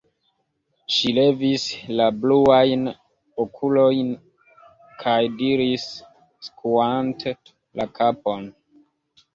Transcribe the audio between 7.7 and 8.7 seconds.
la kapon: